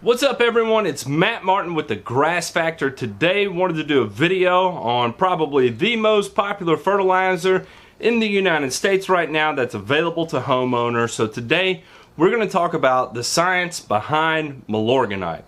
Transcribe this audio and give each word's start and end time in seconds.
What's 0.00 0.22
up 0.22 0.40
everyone, 0.40 0.86
it's 0.86 1.08
Matt 1.08 1.42
Martin 1.42 1.74
with 1.74 1.88
the 1.88 1.96
Grass 1.96 2.50
Factor. 2.50 2.88
Today 2.88 3.48
wanted 3.48 3.74
to 3.78 3.82
do 3.82 4.02
a 4.02 4.06
video 4.06 4.68
on 4.68 5.12
probably 5.12 5.70
the 5.70 5.96
most 5.96 6.36
popular 6.36 6.76
fertilizer 6.76 7.66
in 7.98 8.20
the 8.20 8.28
United 8.28 8.72
States 8.72 9.08
right 9.08 9.28
now 9.28 9.52
that's 9.52 9.74
available 9.74 10.24
to 10.26 10.38
homeowners. 10.38 11.10
So 11.10 11.26
today 11.26 11.82
we're 12.16 12.30
going 12.30 12.46
to 12.46 12.52
talk 12.52 12.74
about 12.74 13.14
the 13.14 13.24
science 13.24 13.80
behind 13.80 14.64
Milorganite. 14.68 15.42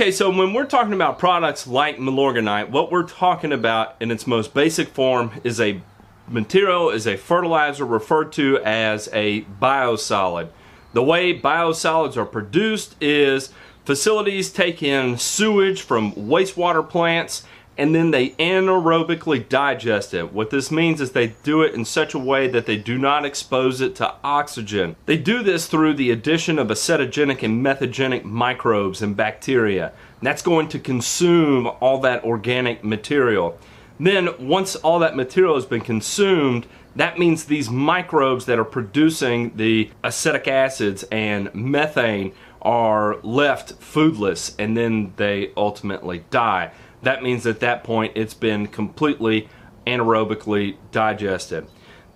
Okay, 0.00 0.12
so 0.12 0.30
when 0.30 0.54
we're 0.54 0.64
talking 0.64 0.94
about 0.94 1.18
products 1.18 1.66
like 1.66 1.98
Milorganite, 1.98 2.70
what 2.70 2.90
we're 2.90 3.06
talking 3.06 3.52
about 3.52 3.96
in 4.00 4.10
its 4.10 4.26
most 4.26 4.54
basic 4.54 4.88
form 4.88 5.30
is 5.44 5.60
a 5.60 5.82
material, 6.26 6.88
is 6.88 7.06
a 7.06 7.18
fertilizer 7.18 7.84
referred 7.84 8.32
to 8.32 8.58
as 8.64 9.10
a 9.12 9.42
biosolid. 9.60 10.48
The 10.94 11.02
way 11.02 11.38
biosolids 11.38 12.16
are 12.16 12.24
produced 12.24 12.96
is 13.02 13.52
facilities 13.84 14.50
take 14.50 14.82
in 14.82 15.18
sewage 15.18 15.82
from 15.82 16.12
wastewater 16.12 16.88
plants 16.88 17.44
and 17.80 17.94
then 17.94 18.10
they 18.10 18.28
anaerobically 18.32 19.48
digest 19.48 20.12
it. 20.12 20.34
What 20.34 20.50
this 20.50 20.70
means 20.70 21.00
is 21.00 21.12
they 21.12 21.28
do 21.42 21.62
it 21.62 21.72
in 21.72 21.86
such 21.86 22.12
a 22.12 22.18
way 22.18 22.46
that 22.46 22.66
they 22.66 22.76
do 22.76 22.98
not 22.98 23.24
expose 23.24 23.80
it 23.80 23.94
to 23.96 24.16
oxygen. 24.22 24.96
They 25.06 25.16
do 25.16 25.42
this 25.42 25.66
through 25.66 25.94
the 25.94 26.10
addition 26.10 26.58
of 26.58 26.68
acetogenic 26.68 27.42
and 27.42 27.64
methogenic 27.64 28.22
microbes 28.22 29.00
and 29.00 29.16
bacteria. 29.16 29.92
That's 30.20 30.42
going 30.42 30.68
to 30.68 30.78
consume 30.78 31.66
all 31.80 31.98
that 32.02 32.22
organic 32.22 32.84
material. 32.84 33.58
Then, 33.98 34.28
once 34.38 34.76
all 34.76 34.98
that 34.98 35.16
material 35.16 35.54
has 35.54 35.64
been 35.64 35.80
consumed, 35.80 36.66
that 36.96 37.18
means 37.18 37.44
these 37.44 37.70
microbes 37.70 38.44
that 38.44 38.58
are 38.58 38.64
producing 38.64 39.56
the 39.56 39.90
acetic 40.04 40.46
acids 40.46 41.02
and 41.04 41.48
methane 41.54 42.32
are 42.60 43.16
left 43.22 43.80
foodless 43.80 44.54
and 44.58 44.76
then 44.76 45.14
they 45.16 45.50
ultimately 45.56 46.24
die 46.28 46.70
that 47.02 47.22
means 47.22 47.46
at 47.46 47.60
that 47.60 47.84
point 47.84 48.12
it's 48.14 48.34
been 48.34 48.66
completely 48.66 49.48
anaerobically 49.86 50.76
digested. 50.92 51.66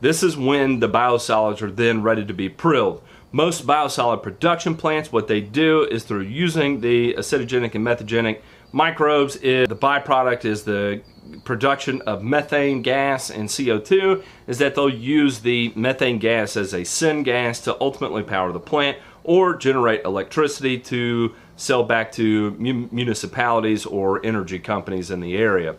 This 0.00 0.22
is 0.22 0.36
when 0.36 0.80
the 0.80 0.88
biosolids 0.88 1.62
are 1.62 1.70
then 1.70 2.02
ready 2.02 2.24
to 2.24 2.34
be 2.34 2.48
prilled. 2.48 3.02
Most 3.32 3.66
biosolid 3.66 4.22
production 4.22 4.76
plants, 4.76 5.10
what 5.10 5.26
they 5.26 5.40
do 5.40 5.82
is 5.82 6.04
through 6.04 6.22
using 6.22 6.80
the 6.80 7.14
acidogenic 7.14 7.74
and 7.74 7.84
methogenic 7.84 8.40
microbes, 8.70 9.38
the 9.38 9.66
byproduct 9.66 10.44
is 10.44 10.64
the 10.64 11.02
production 11.44 12.00
of 12.02 12.22
methane 12.22 12.82
gas 12.82 13.30
and 13.30 13.48
CO2, 13.48 14.22
is 14.46 14.58
that 14.58 14.74
they'll 14.74 14.88
use 14.88 15.40
the 15.40 15.72
methane 15.74 16.18
gas 16.18 16.56
as 16.56 16.74
a 16.74 16.80
syngas 16.80 17.62
to 17.64 17.76
ultimately 17.80 18.22
power 18.22 18.52
the 18.52 18.60
plant 18.60 18.98
or 19.24 19.56
generate 19.56 20.04
electricity 20.04 20.78
to 20.78 21.34
sell 21.56 21.82
back 21.82 22.12
to 22.12 22.52
municipalities 22.52 23.86
or 23.86 24.24
energy 24.24 24.58
companies 24.58 25.10
in 25.10 25.20
the 25.20 25.36
area. 25.36 25.76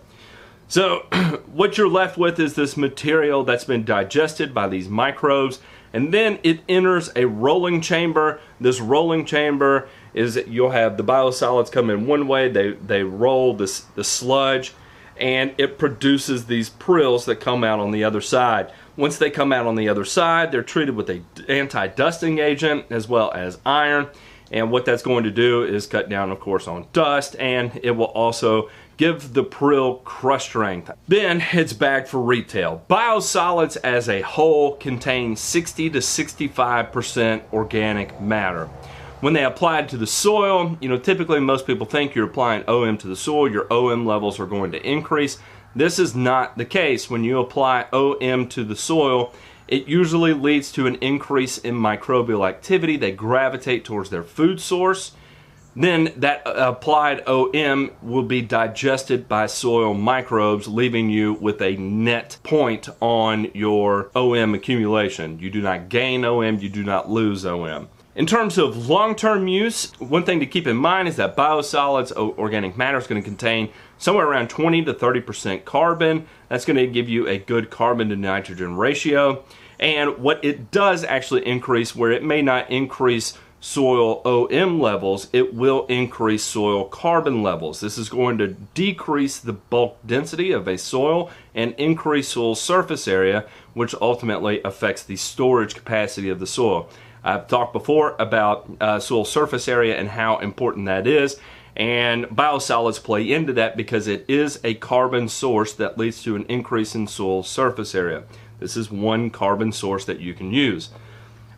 So, 0.68 1.00
what 1.52 1.78
you're 1.78 1.90
left 1.90 2.18
with 2.18 2.40
is 2.40 2.56
this 2.56 2.76
material 2.76 3.44
that's 3.44 3.66
been 3.66 3.86
digested 3.86 4.54
by 4.54 4.68
these 4.68 4.90
microbes, 4.90 5.60
and 5.94 6.14
then 6.14 6.40
it 6.44 6.62
enters 6.68 7.10
a 7.16 7.26
rolling 7.26 7.82
chamber. 7.82 8.40
This 8.60 8.82
rolling 8.82 9.26
chamber 9.26 9.88
is 10.14 10.38
you'll 10.48 10.72
have 10.72 10.98
the 10.98 11.04
biosolids 11.04 11.72
come 11.72 11.90
in 11.90 12.08
one 12.08 12.28
way, 12.28 12.50
they, 12.50 12.72
they 12.72 13.04
roll 13.04 13.54
this 13.54 13.82
the 13.96 14.04
sludge, 14.04 14.74
and 15.18 15.54
it 15.58 15.78
produces 15.78 16.48
these 16.48 16.70
prills 16.70 17.26
that 17.26 17.40
come 17.40 17.64
out 17.64 17.80
on 17.80 17.92
the 17.92 18.04
other 18.04 18.22
side. 18.22 18.72
Once 18.98 19.18
they 19.18 19.30
come 19.30 19.54
out 19.54 19.68
on 19.68 19.76
the 19.76 19.88
other 19.88 20.06
side, 20.06 20.52
they're 20.52 20.64
treated 20.64 20.96
with 20.96 21.10
a 21.10 21.22
anti-dusting 21.48 22.40
agent 22.40 22.86
as 22.90 23.08
well 23.08 23.32
as 23.34 23.60
iron 23.66 24.08
and 24.52 24.72
what 24.72 24.86
that's 24.86 25.04
going 25.04 25.24
to 25.24 25.32
do 25.32 25.64
is 25.64 25.88
cut 25.88 26.10
down, 26.10 26.32
of 26.32 26.40
course, 26.40 26.68
on 26.68 26.88
dust, 26.94 27.36
and 27.40 27.80
it 27.84 27.92
will 27.92 28.06
also 28.06 28.70
give 28.98 29.34
the 29.34 29.44
prill 29.44 29.96
crush 30.04 30.46
strength. 30.46 30.92
Then 31.08 31.44
it's 31.52 31.74
bagged 31.74 32.08
for 32.08 32.22
retail. 32.22 32.84
Biosolids 32.90 33.78
as 33.84 34.08
a 34.08 34.22
whole 34.22 34.76
contain 34.78 35.36
60 35.36 35.90
to 35.90 36.00
65% 36.00 37.42
organic 37.52 38.22
matter. 38.22 38.70
When 39.22 39.34
they 39.34 39.44
apply 39.44 39.80
it 39.80 39.90
to 39.90 39.98
the 39.98 40.08
soil, 40.08 40.78
you 40.80 40.90
know, 40.90 40.98
typically 40.98 41.40
most 41.40 41.66
people 41.66 41.86
think 41.86 42.14
you're 42.14 42.28
applying 42.28 42.64
OM 42.68 42.98
to 43.00 43.08
the 43.08 43.16
soil, 43.16 43.52
your 43.52 43.72
OM 43.74 44.06
levels 44.06 44.40
are 44.40 44.46
going 44.46 44.72
to 44.74 44.88
increase. 44.88 45.40
This 45.76 46.00
is 46.00 46.16
not 46.16 46.58
the 46.58 46.66
case. 46.66 47.10
When 47.10 47.24
you 47.24 47.40
apply 47.40 47.88
OM 47.92 48.48
to 48.50 48.64
the 48.64 48.76
soil, 48.76 49.34
it 49.68 49.88
usually 49.88 50.34
leads 50.34 50.72
to 50.74 50.88
an 50.88 50.96
increase 50.96 51.58
in 51.58 51.76
microbial 51.76 52.48
activity. 52.48 52.98
They 52.98 53.12
gravitate 53.12 53.84
towards 53.84 54.10
their 54.10 54.24
food 54.24 54.60
source. 54.60 55.14
Then 55.76 56.14
that 56.16 56.48
uh, 56.48 56.74
applied 56.78 57.28
OM 57.28 57.92
will 58.02 58.24
be 58.24 58.42
digested 58.42 59.28
by 59.28 59.48
soil 59.48 59.94
microbes, 59.94 60.68
leaving 60.68 61.10
you 61.10 61.34
with 61.34 61.62
a 61.62 61.76
net 61.76 62.38
point 62.44 62.88
on 63.02 63.52
your 63.54 64.10
OM 64.16 64.54
accumulation. 64.54 65.40
You 65.40 65.50
do 65.50 65.62
not 65.62 65.90
gain 65.90 66.24
OM, 66.24 66.60
you 66.60 66.70
do 66.70 66.84
not 66.84 67.10
lose 67.10 67.46
OM. 67.46 67.90
In 68.16 68.26
terms 68.26 68.58
of 68.58 68.88
long-term 68.88 69.50
use, 69.50 69.92
one 70.00 70.24
thing 70.24 70.40
to 70.40 70.46
keep 70.46 70.68
in 70.68 70.78
mind 70.78 71.10
is 71.10 71.18
that 71.18 71.36
biosolids 71.36 72.14
organic 72.14 72.78
matter 72.78 72.98
is 72.98 73.08
going 73.08 73.22
to 73.22 73.28
contain 73.28 73.70
somewhere 73.98 74.28
around 74.28 74.50
20 74.50 74.86
to 74.86 74.94
30% 74.94 75.66
carbon. 75.66 76.28
That's 76.50 76.66
going 76.66 76.78
to 76.78 76.88
give 76.88 77.10
you 77.10 77.28
a 77.28 77.38
good 77.38 77.70
carbon 77.70 78.10
to 78.10 78.16
nitrogen 78.16 78.76
ratio. 78.76 79.44
And 79.80 80.18
what 80.18 80.44
it 80.44 80.72
does 80.72 81.04
actually 81.04 81.46
increase, 81.46 81.96
where 81.96 82.12
it 82.12 82.24
may 82.24 82.42
not 82.42 82.70
increase 82.70 83.38
soil 83.60 84.22
OM 84.26 84.80
levels, 84.80 85.28
it 85.34 85.54
will 85.54 85.88
increase 85.88 86.44
soil 86.44 86.86
carbon 86.86 87.42
levels. 87.42 87.80
This 87.80 87.98
is 87.98 88.10
going 88.10 88.38
to 88.38 88.50
decrease 88.76 89.40
the 89.40 89.54
bulk 89.54 89.98
density 90.06 90.52
of 90.52 90.68
a 90.68 90.78
soil 90.78 91.32
and 91.56 91.74
increase 91.78 92.30
soil 92.30 92.54
surface 92.54 93.08
area, 93.08 93.46
which 93.74 93.96
ultimately 94.00 94.62
affects 94.64 95.02
the 95.02 95.16
storage 95.16 95.74
capacity 95.74 96.30
of 96.30 96.40
the 96.40 96.46
soil. 96.48 96.88
I've 97.24 97.48
talked 97.48 97.74
before 97.74 98.16
about 98.20 98.70
uh, 98.80 99.00
soil 99.00 99.26
surface 99.26 99.68
area 99.68 99.98
and 99.98 100.10
how 100.10 100.38
important 100.38 100.86
that 100.86 101.08
is. 101.08 101.38
And 101.76 102.26
biosolids 102.26 103.04
play 103.04 103.30
into 103.32 103.52
that 103.54 103.76
because 103.76 104.08
it 104.08 104.24
is 104.30 104.60
a 104.64 104.76
carbon 104.76 105.28
source 105.28 105.74
that 105.74 105.98
leads 105.98 106.24
to 106.24 106.36
an 106.36 106.46
increase 106.48 106.96
in 106.96 107.08
soil 107.08 107.44
surface 107.44 107.94
area. 107.94 108.24
This 108.60 108.78
is 108.78 108.90
one 108.90 109.30
carbon 109.30 109.72
source 109.74 110.06
that 110.06 110.22
you 110.22 110.34
can 110.34 110.52
use. 110.52 110.90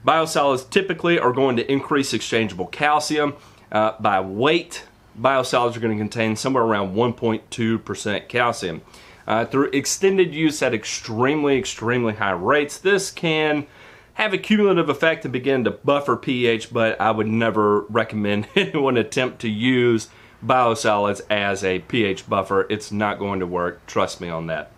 Biosolids 0.06 0.67
typically 0.69 1.19
are 1.19 1.31
going 1.31 1.56
to 1.57 1.72
increase 1.72 2.13
exchangeable 2.13 2.67
calcium 2.67 3.35
uh, 3.72 3.94
by 4.00 4.19
weight. 4.19 4.85
Biosolids 5.19 5.75
are 5.75 5.79
going 5.79 5.95
to 5.95 6.01
contain 6.01 6.35
somewhere 6.35 6.63
around 6.63 6.95
1.2% 6.95 8.27
calcium. 8.27 8.81
Uh, 9.27 9.45
through 9.45 9.69
extended 9.72 10.33
use 10.33 10.61
at 10.63 10.73
extremely, 10.73 11.57
extremely 11.57 12.13
high 12.13 12.31
rates, 12.31 12.77
this 12.77 13.11
can 13.11 13.67
have 14.17 14.33
a 14.33 14.38
cumulative 14.39 14.89
effect 14.89 15.25
and 15.25 15.31
begin 15.31 15.63
to 15.63 15.69
buffer 15.69 16.16
pH, 16.16 16.73
but 16.73 17.00
I 17.00 17.11
would 17.11 17.28
never 17.28 17.81
recommend 17.81 18.47
anyone 18.55 18.97
attempt 18.97 19.41
to 19.41 19.50
use 19.50 20.09
biosolids 20.44 21.22
as 21.29 21.63
a 21.63 21.79
pH 21.79 22.27
buffer. 22.27 22.66
It's 22.67 22.91
not 22.91 23.19
going 23.19 23.41
to 23.41 23.45
work. 23.45 23.85
Trust 23.85 24.19
me 24.19 24.27
on 24.27 24.47
that. 24.47 24.72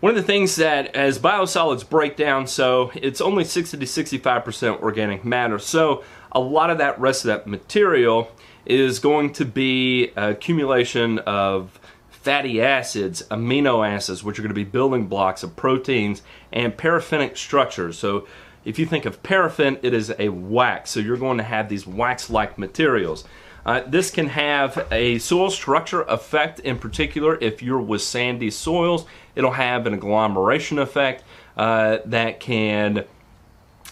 One 0.00 0.10
of 0.10 0.16
the 0.16 0.24
things 0.24 0.56
that 0.56 0.96
as 0.96 1.20
biosolids 1.20 1.88
break 1.88 2.16
down, 2.16 2.48
so 2.48 2.90
it's 2.96 3.20
only 3.20 3.44
60 3.44 3.76
to 3.76 3.86
65% 3.86 4.80
organic 4.80 5.24
matter. 5.24 5.60
So 5.60 6.02
a 6.32 6.40
lot 6.40 6.70
of 6.70 6.78
that 6.78 6.98
rest 6.98 7.24
of 7.24 7.28
that 7.28 7.46
material 7.46 8.32
is 8.66 8.98
going 8.98 9.34
to 9.34 9.44
be 9.44 10.10
accumulation 10.16 11.20
of 11.20 11.78
fatty 12.08 12.60
acids, 12.60 13.22
amino 13.30 13.88
acids, 13.88 14.24
which 14.24 14.36
are 14.40 14.42
going 14.42 14.50
to 14.50 14.54
be 14.54 14.64
building 14.64 15.06
blocks 15.06 15.44
of 15.44 15.54
proteins, 15.54 16.22
and 16.52 16.76
paraffinic 16.76 17.36
structures. 17.36 17.96
So 17.96 18.26
if 18.64 18.78
you 18.78 18.86
think 18.86 19.04
of 19.04 19.22
paraffin, 19.22 19.78
it 19.82 19.94
is 19.94 20.12
a 20.18 20.28
wax, 20.28 20.90
so 20.90 21.00
you're 21.00 21.16
going 21.16 21.38
to 21.38 21.44
have 21.44 21.68
these 21.68 21.86
wax-like 21.86 22.58
materials. 22.58 23.24
Uh, 23.64 23.82
this 23.86 24.10
can 24.10 24.28
have 24.28 24.86
a 24.90 25.18
soil 25.18 25.50
structure 25.50 26.02
effect 26.02 26.60
in 26.60 26.78
particular 26.78 27.36
if 27.40 27.62
you're 27.62 27.80
with 27.80 28.02
sandy 28.02 28.50
soils. 28.50 29.04
It'll 29.34 29.50
have 29.52 29.86
an 29.86 29.94
agglomeration 29.94 30.78
effect 30.78 31.24
uh, 31.56 31.98
that 32.06 32.40
can 32.40 33.04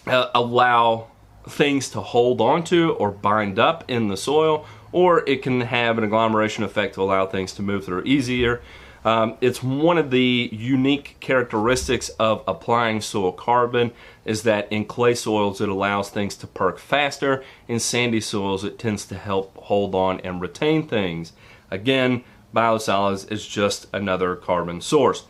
uh, 0.07 0.31
allow 0.35 1.09
things 1.49 1.91
to 1.91 2.01
hold 2.01 2.41
onto 2.41 2.91
or 2.93 3.11
bind 3.11 3.59
up 3.59 3.85
in 3.89 4.09
the 4.09 4.17
soil, 4.17 4.67
or 4.93 5.23
it 5.29 5.43
can 5.43 5.61
have 5.63 5.99
an 5.99 6.05
agglomeration 6.05 6.65
effect 6.65 6.95
to 6.95 7.03
allow 7.03 7.27
things 7.27 7.53
to 7.55 7.63
move 7.63 7.85
through 7.85 8.03
easier. 8.05 8.63
Um, 9.05 9.37
it's 9.41 9.63
one 9.63 9.99
of 9.99 10.11
the 10.11 10.49
unique 10.53 11.17
characteristics 11.21 12.09
of 12.19 12.43
applying 12.47 13.01
soil 13.01 13.33
carbon 13.33 13.93
is 14.25 14.43
that 14.43 14.71
in 14.73 14.85
clay 14.85 15.15
soils 15.15 15.61
it 15.61 15.69
allows 15.69 16.11
things 16.11 16.37
to 16.37 16.47
perk 16.47 16.79
faster. 16.79 17.45
In 17.69 17.79
sandy 17.81 18.21
soils 18.21 18.65
it 18.65 18.79
tends 18.79 19.07
to 19.07 19.17
help 19.17 19.57
hold 19.57 19.95
on 19.95 20.21
and 20.21 20.41
retain 20.41 20.87
things. 20.87 21.33
Again, 21.71 22.25
biosolids 22.55 23.31
is 23.31 23.47
just 23.47 23.87
another 23.93 24.35
carbon 24.35 24.81
source. 24.81 25.25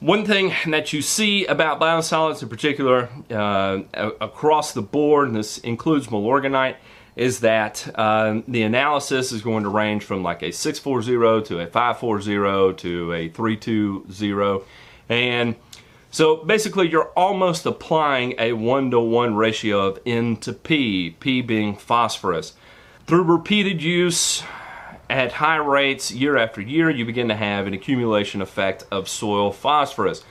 One 0.00 0.26
thing 0.26 0.52
that 0.66 0.92
you 0.92 1.00
see 1.00 1.46
about 1.46 1.80
biosolids 1.80 2.42
in 2.42 2.48
particular 2.50 3.08
uh, 3.30 3.80
across 4.20 4.72
the 4.72 4.82
board, 4.82 5.28
and 5.28 5.36
this 5.36 5.56
includes 5.58 6.08
milorganite, 6.08 6.76
is 7.16 7.40
that 7.40 7.88
uh, 7.94 8.40
the 8.46 8.62
analysis 8.62 9.32
is 9.32 9.42
going 9.42 9.64
to 9.64 9.70
range 9.70 10.04
from 10.04 10.22
like 10.22 10.42
a 10.42 10.52
640 10.52 11.48
to 11.48 11.60
a 11.60 11.66
540 11.66 12.76
to 12.76 13.12
a 13.12 13.28
320. 13.30 14.64
And 15.08 15.56
so 16.10 16.36
basically, 16.36 16.88
you're 16.88 17.10
almost 17.16 17.66
applying 17.66 18.34
a 18.38 18.52
one 18.52 18.90
to 18.90 19.00
one 19.00 19.34
ratio 19.34 19.86
of 19.86 19.98
N 20.06 20.36
to 20.38 20.52
P, 20.52 21.10
P 21.10 21.40
being 21.40 21.76
phosphorus. 21.76 22.52
Through 23.06 23.24
repeated 23.24 23.82
use, 23.82 24.42
at 25.08 25.32
high 25.32 25.56
rates 25.56 26.10
year 26.10 26.36
after 26.36 26.60
year, 26.60 26.90
you 26.90 27.04
begin 27.04 27.28
to 27.28 27.36
have 27.36 27.66
an 27.66 27.74
accumulation 27.74 28.42
effect 28.42 28.84
of 28.90 29.08
soil 29.08 29.52
phosphorus. 29.52 30.24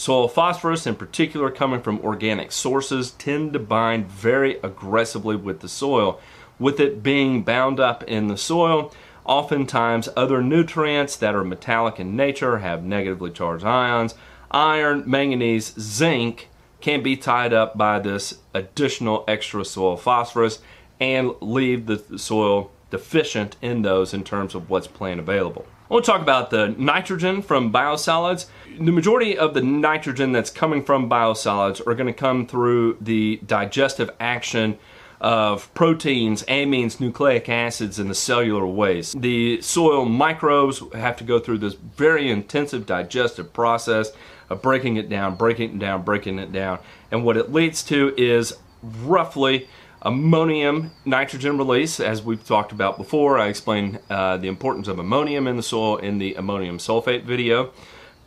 Soil 0.00 0.28
phosphorus, 0.28 0.86
in 0.86 0.94
particular, 0.94 1.50
coming 1.50 1.82
from 1.82 2.00
organic 2.00 2.52
sources, 2.52 3.10
tend 3.10 3.52
to 3.52 3.58
bind 3.58 4.06
very 4.06 4.56
aggressively 4.62 5.36
with 5.36 5.60
the 5.60 5.68
soil. 5.68 6.18
With 6.58 6.80
it 6.80 7.02
being 7.02 7.42
bound 7.42 7.78
up 7.78 8.02
in 8.04 8.28
the 8.28 8.38
soil, 8.38 8.94
oftentimes 9.26 10.08
other 10.16 10.40
nutrients 10.40 11.16
that 11.16 11.34
are 11.34 11.44
metallic 11.44 12.00
in 12.00 12.16
nature 12.16 12.60
have 12.60 12.82
negatively 12.82 13.30
charged 13.30 13.62
ions. 13.62 14.14
Iron, 14.50 15.02
manganese, 15.04 15.74
zinc 15.78 16.48
can 16.80 17.02
be 17.02 17.14
tied 17.14 17.52
up 17.52 17.76
by 17.76 17.98
this 17.98 18.38
additional 18.54 19.22
extra 19.28 19.66
soil 19.66 19.98
phosphorus 19.98 20.60
and 20.98 21.32
leave 21.42 21.84
the 21.84 22.18
soil 22.18 22.70
deficient 22.90 23.56
in 23.60 23.82
those 23.82 24.14
in 24.14 24.24
terms 24.24 24.54
of 24.54 24.70
what's 24.70 24.86
plant 24.86 25.20
available. 25.20 25.66
I 25.90 25.94
want 25.94 26.04
to 26.04 26.12
talk 26.12 26.22
about 26.22 26.50
the 26.50 26.68
nitrogen 26.78 27.42
from 27.42 27.72
biosolids. 27.72 28.46
The 28.78 28.92
majority 28.92 29.36
of 29.36 29.54
the 29.54 29.60
nitrogen 29.60 30.30
that's 30.30 30.48
coming 30.48 30.84
from 30.84 31.10
biosolids 31.10 31.84
are 31.84 31.96
going 31.96 32.06
to 32.06 32.12
come 32.12 32.46
through 32.46 32.98
the 33.00 33.40
digestive 33.44 34.08
action 34.20 34.78
of 35.20 35.74
proteins, 35.74 36.44
amines, 36.44 37.00
nucleic 37.00 37.48
acids, 37.48 37.98
and 37.98 38.08
the 38.08 38.14
cellular 38.14 38.64
waste. 38.68 39.20
The 39.20 39.60
soil 39.62 40.04
microbes 40.04 40.80
have 40.94 41.16
to 41.16 41.24
go 41.24 41.40
through 41.40 41.58
this 41.58 41.74
very 41.74 42.30
intensive 42.30 42.86
digestive 42.86 43.52
process 43.52 44.12
of 44.48 44.62
breaking 44.62 44.96
it 44.96 45.08
down, 45.08 45.34
breaking 45.34 45.74
it 45.74 45.78
down, 45.80 46.02
breaking 46.02 46.38
it 46.38 46.52
down. 46.52 46.78
And 47.10 47.24
what 47.24 47.36
it 47.36 47.52
leads 47.52 47.82
to 47.86 48.14
is 48.16 48.56
roughly 48.80 49.68
ammonium 50.02 50.90
nitrogen 51.04 51.58
release, 51.58 52.00
as 52.00 52.22
we've 52.22 52.44
talked 52.44 52.72
about 52.72 52.96
before. 52.96 53.38
I 53.38 53.48
explained 53.48 54.00
uh, 54.08 54.36
the 54.36 54.48
importance 54.48 54.88
of 54.88 54.98
ammonium 54.98 55.46
in 55.46 55.56
the 55.56 55.62
soil 55.62 55.96
in 55.96 56.18
the 56.18 56.34
ammonium 56.34 56.78
sulfate 56.78 57.24
video, 57.24 57.72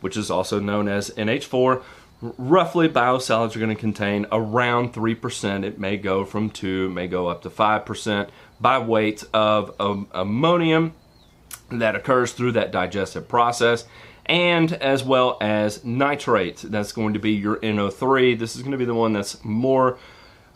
which 0.00 0.16
is 0.16 0.30
also 0.30 0.60
known 0.60 0.88
as 0.88 1.10
NH4. 1.10 1.82
Roughly, 2.20 2.88
biosolids 2.88 3.54
are 3.54 3.58
going 3.58 3.74
to 3.74 3.80
contain 3.80 4.26
around 4.32 4.94
3%. 4.94 5.64
It 5.64 5.78
may 5.78 5.96
go 5.96 6.24
from 6.24 6.48
2, 6.50 6.90
may 6.90 7.06
go 7.06 7.28
up 7.28 7.42
to 7.42 7.50
5% 7.50 8.28
by 8.60 8.78
weight 8.78 9.24
of 9.34 9.74
um, 9.80 10.08
ammonium 10.12 10.94
that 11.70 11.96
occurs 11.96 12.32
through 12.32 12.52
that 12.52 12.70
digestive 12.70 13.28
process 13.28 13.84
and 14.26 14.72
as 14.74 15.04
well 15.04 15.36
as 15.40 15.84
nitrate. 15.84 16.58
That's 16.58 16.92
going 16.92 17.12
to 17.14 17.18
be 17.18 17.32
your 17.32 17.56
NO3. 17.56 18.38
This 18.38 18.56
is 18.56 18.62
going 18.62 18.72
to 18.72 18.78
be 18.78 18.84
the 18.84 18.94
one 18.94 19.12
that's 19.12 19.44
more 19.44 19.98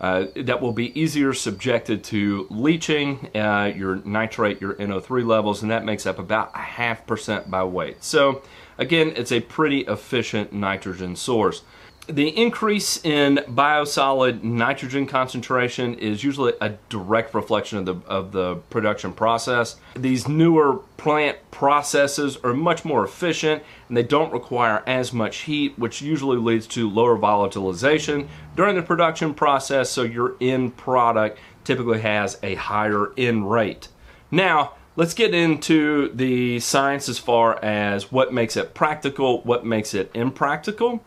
uh, 0.00 0.26
that 0.36 0.60
will 0.60 0.72
be 0.72 0.98
easier 0.98 1.32
subjected 1.32 2.04
to 2.04 2.46
leaching 2.50 3.30
uh, 3.34 3.72
your 3.74 3.96
nitrate, 4.04 4.60
your 4.60 4.74
NO3 4.74 5.26
levels, 5.26 5.62
and 5.62 5.70
that 5.70 5.84
makes 5.84 6.06
up 6.06 6.18
about 6.18 6.52
a 6.54 6.58
half 6.58 7.06
percent 7.06 7.50
by 7.50 7.64
weight. 7.64 8.04
So, 8.04 8.42
again, 8.76 9.12
it's 9.16 9.32
a 9.32 9.40
pretty 9.40 9.80
efficient 9.80 10.52
nitrogen 10.52 11.16
source. 11.16 11.62
The 12.08 12.28
increase 12.28 13.04
in 13.04 13.36
biosolid 13.48 14.42
nitrogen 14.42 15.06
concentration 15.06 15.92
is 15.98 16.24
usually 16.24 16.54
a 16.58 16.70
direct 16.88 17.34
reflection 17.34 17.76
of 17.76 17.84
the, 17.84 18.08
of 18.08 18.32
the 18.32 18.56
production 18.70 19.12
process. 19.12 19.76
These 19.94 20.26
newer 20.26 20.78
plant 20.96 21.36
processes 21.50 22.38
are 22.42 22.54
much 22.54 22.82
more 22.82 23.04
efficient 23.04 23.62
and 23.88 23.96
they 23.96 24.02
don't 24.02 24.32
require 24.32 24.82
as 24.86 25.12
much 25.12 25.40
heat, 25.40 25.78
which 25.78 26.00
usually 26.00 26.38
leads 26.38 26.66
to 26.68 26.88
lower 26.88 27.18
volatilization 27.18 28.26
during 28.56 28.76
the 28.76 28.82
production 28.82 29.34
process, 29.34 29.90
so 29.90 30.02
your 30.02 30.34
N 30.40 30.70
product 30.70 31.38
typically 31.62 32.00
has 32.00 32.38
a 32.42 32.54
higher 32.54 33.12
end 33.18 33.50
rate. 33.50 33.88
Now, 34.30 34.72
let's 34.96 35.12
get 35.12 35.34
into 35.34 36.10
the 36.14 36.58
science 36.60 37.10
as 37.10 37.18
far 37.18 37.62
as 37.62 38.10
what 38.10 38.32
makes 38.32 38.56
it 38.56 38.72
practical, 38.72 39.42
what 39.42 39.66
makes 39.66 39.92
it 39.92 40.10
impractical. 40.14 41.04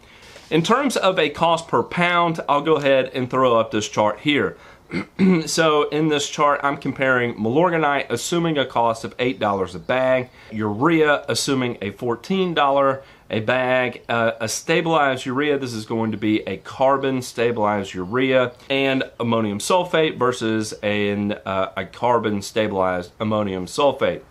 In 0.52 0.64
terms 0.64 0.98
of 0.98 1.18
a 1.18 1.30
cost 1.30 1.70
per 1.70 1.82
pound, 1.82 2.42
I'll 2.50 2.62
go 2.62 2.76
ahead 2.76 3.12
and 3.14 3.30
throw 3.30 3.58
up 3.58 3.72
this 3.72 3.88
chart 3.88 4.20
here. 4.20 4.58
so 5.46 5.88
in 5.88 6.10
this 6.10 6.30
chart, 6.30 6.60
I'm 6.62 6.76
comparing 6.76 7.36
Milorganite, 7.36 8.08
assuming 8.10 8.58
a 8.58 8.66
cost 8.66 9.06
of 9.06 9.16
$8 9.16 9.76
a 9.76 9.80
bag, 9.80 10.30
urea, 10.52 11.24
assuming 11.30 11.78
a 11.82 11.92
$14 11.92 13.02
a 13.30 13.40
bag, 13.40 14.04
uh, 14.10 14.34
a 14.42 14.50
stabilized 14.50 15.26
urea, 15.26 15.58
this 15.58 15.72
is 15.72 15.86
going 15.86 16.12
to 16.12 16.18
be 16.18 16.42
a 16.42 16.58
carbon 16.58 17.22
stabilized 17.22 17.94
urea, 17.94 18.52
and 18.70 19.10
ammonium 19.22 19.60
sulfate 19.60 20.20
versus 20.20 20.74
an, 20.84 21.32
uh, 21.46 21.72
a 21.78 21.86
carbon 21.86 22.42
stabilized 22.42 23.14
ammonium 23.22 23.68
sulfate. 23.68 24.22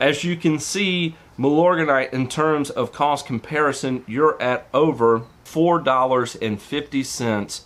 As 0.00 0.22
you 0.22 0.36
can 0.36 0.60
see, 0.60 1.16
Milorganite, 1.36 2.12
in 2.12 2.28
terms 2.28 2.70
of 2.70 2.92
cost 2.92 3.26
comparison, 3.26 4.04
you're 4.06 4.40
at 4.40 4.68
over 4.72 5.24
$4.50 5.52 7.62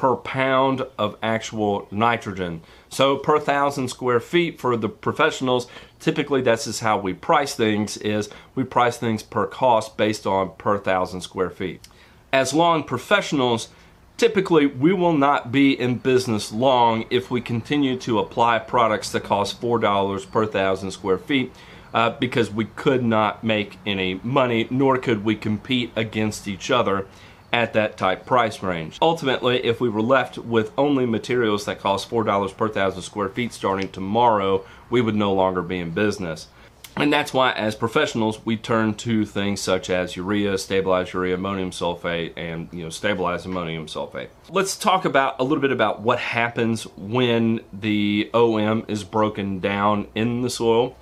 per 0.00 0.16
pound 0.16 0.80
of 0.96 1.14
actual 1.22 1.86
nitrogen. 1.90 2.62
So 2.88 3.18
per 3.18 3.38
thousand 3.38 3.88
square 3.88 4.18
feet 4.18 4.58
for 4.58 4.74
the 4.74 4.88
professionals, 4.88 5.66
typically 5.98 6.40
that's 6.40 6.64
just 6.64 6.80
how 6.80 6.98
we 6.98 7.12
price 7.12 7.54
things 7.54 7.98
is 7.98 8.30
we 8.54 8.64
price 8.64 8.96
things 8.96 9.22
per 9.22 9.46
cost 9.46 9.98
based 9.98 10.26
on 10.26 10.52
per 10.56 10.78
thousand 10.78 11.20
square 11.20 11.50
feet. 11.50 11.86
As 12.32 12.54
lawn 12.54 12.82
professionals, 12.82 13.68
typically 14.16 14.64
we 14.64 14.94
will 14.94 15.12
not 15.12 15.52
be 15.52 15.78
in 15.78 15.96
business 15.96 16.50
long 16.50 17.04
if 17.10 17.30
we 17.30 17.42
continue 17.42 17.98
to 17.98 18.20
apply 18.20 18.58
products 18.58 19.12
that 19.12 19.24
cost 19.24 19.60
$4 19.60 20.30
per 20.30 20.46
thousand 20.46 20.92
square 20.92 21.18
feet 21.18 21.52
uh, 21.92 22.08
because 22.08 22.50
we 22.50 22.64
could 22.64 23.04
not 23.04 23.44
make 23.44 23.76
any 23.84 24.18
money, 24.22 24.66
nor 24.70 24.96
could 24.96 25.24
we 25.24 25.36
compete 25.36 25.92
against 25.94 26.48
each 26.48 26.70
other 26.70 27.06
at 27.52 27.72
that 27.72 27.96
type 27.96 28.26
price 28.26 28.62
range. 28.62 28.98
Ultimately, 29.02 29.64
if 29.64 29.80
we 29.80 29.88
were 29.88 30.02
left 30.02 30.38
with 30.38 30.72
only 30.78 31.06
materials 31.06 31.64
that 31.64 31.80
cost 31.80 32.10
$4 32.10 32.56
per 32.56 32.68
thousand 32.68 33.02
square 33.02 33.28
feet 33.28 33.52
starting 33.52 33.88
tomorrow, 33.88 34.64
we 34.88 35.00
would 35.00 35.16
no 35.16 35.32
longer 35.32 35.62
be 35.62 35.78
in 35.78 35.90
business. 35.90 36.48
And 36.96 37.12
that's 37.12 37.32
why, 37.32 37.52
as 37.52 37.76
professionals, 37.76 38.44
we 38.44 38.56
turn 38.56 38.94
to 38.94 39.24
things 39.24 39.60
such 39.60 39.90
as 39.90 40.16
urea, 40.16 40.58
stabilized 40.58 41.14
urea, 41.14 41.36
ammonium 41.36 41.70
sulfate, 41.70 42.32
and 42.36 42.68
you 42.72 42.82
know, 42.82 42.90
stabilized 42.90 43.46
ammonium 43.46 43.86
sulfate. 43.86 44.28
Let's 44.48 44.76
talk 44.76 45.04
about 45.04 45.36
a 45.38 45.44
little 45.44 45.62
bit 45.62 45.70
about 45.70 46.00
what 46.02 46.18
happens 46.18 46.84
when 46.96 47.60
the 47.72 48.28
OM 48.34 48.84
is 48.88 49.04
broken 49.04 49.60
down 49.60 50.08
in 50.14 50.42
the 50.42 50.50
soil 50.50 50.96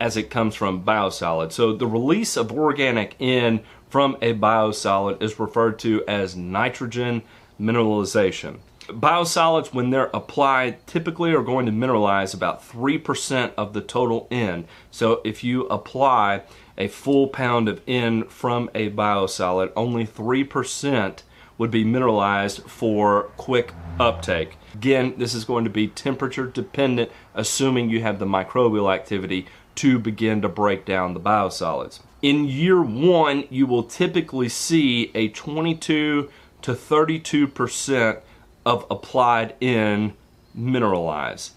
as 0.00 0.16
it 0.16 0.30
comes 0.30 0.54
from 0.54 0.84
biosolid. 0.84 1.50
So 1.50 1.74
the 1.74 1.88
release 1.88 2.36
of 2.36 2.52
organic 2.52 3.16
N 3.18 3.60
from 3.92 4.16
a 4.22 4.32
biosolid 4.32 5.22
is 5.22 5.38
referred 5.38 5.78
to 5.78 6.02
as 6.08 6.34
nitrogen 6.34 7.20
mineralization. 7.60 8.56
Biosolids, 8.88 9.74
when 9.74 9.90
they're 9.90 10.08
applied, 10.14 10.86
typically 10.86 11.34
are 11.34 11.42
going 11.42 11.66
to 11.66 11.72
mineralize 11.72 12.32
about 12.32 12.66
3% 12.66 13.52
of 13.54 13.74
the 13.74 13.82
total 13.82 14.28
N. 14.30 14.64
So 14.90 15.20
if 15.26 15.44
you 15.44 15.66
apply 15.66 16.44
a 16.78 16.88
full 16.88 17.28
pound 17.28 17.68
of 17.68 17.82
N 17.86 18.24
from 18.28 18.70
a 18.74 18.88
biosolid, 18.88 19.74
only 19.76 20.06
3% 20.06 21.22
would 21.58 21.70
be 21.70 21.84
mineralized 21.84 22.62
for 22.62 23.24
quick 23.36 23.74
uptake. 24.00 24.56
Again, 24.74 25.14
this 25.18 25.34
is 25.34 25.44
going 25.44 25.64
to 25.64 25.70
be 25.70 25.86
temperature 25.86 26.46
dependent, 26.46 27.12
assuming 27.34 27.90
you 27.90 28.00
have 28.00 28.18
the 28.18 28.24
microbial 28.24 28.92
activity 28.92 29.46
to 29.76 29.98
begin 29.98 30.42
to 30.42 30.48
break 30.48 30.84
down 30.84 31.14
the 31.14 31.20
biosolids. 31.20 32.00
In 32.20 32.44
year 32.44 32.80
one, 32.82 33.44
you 33.50 33.66
will 33.66 33.82
typically 33.82 34.48
see 34.48 35.10
a 35.14 35.28
22 35.28 36.30
to 36.62 36.72
32% 36.72 38.20
of 38.64 38.86
applied 38.90 39.54
in 39.60 40.14
mineralize. 40.56 41.50